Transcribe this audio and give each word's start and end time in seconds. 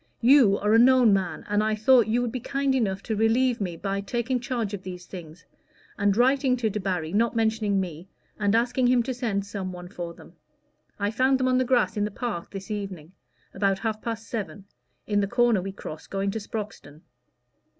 You 0.21 0.57
are 0.57 0.73
a 0.73 0.79
known 0.79 1.13
man, 1.13 1.45
and 1.47 1.63
I 1.63 1.75
thought 1.75 2.07
you 2.07 2.23
would 2.23 2.31
be 2.31 2.39
kind 2.39 2.73
enough 2.73 3.03
to 3.03 3.15
relieve 3.15 3.61
me 3.61 3.77
by 3.77 4.01
taking 4.01 4.39
charge 4.39 4.73
of 4.73 4.81
these 4.81 5.05
things, 5.05 5.45
and 5.95 6.17
writing 6.17 6.57
to 6.57 6.71
Debarry, 6.71 7.13
not 7.13 7.35
mentioning 7.35 7.79
me, 7.79 8.07
and 8.39 8.55
asking 8.55 8.87
him 8.87 9.03
to 9.03 9.13
send 9.13 9.45
some 9.45 9.71
one 9.71 9.89
for 9.89 10.15
them. 10.15 10.33
I 10.97 11.11
found 11.11 11.39
them 11.39 11.47
on 11.47 11.59
the 11.59 11.65
grass 11.65 11.97
in 11.97 12.03
the 12.05 12.09
park 12.09 12.49
this 12.49 12.71
evening 12.71 13.11
about 13.53 13.77
half 13.77 14.01
past 14.01 14.27
seven, 14.27 14.65
in 15.05 15.19
the 15.19 15.27
corner 15.27 15.61
we 15.61 15.71
cross 15.71 16.07
going 16.07 16.31
to 16.31 16.39
Sproxton." 16.39 17.01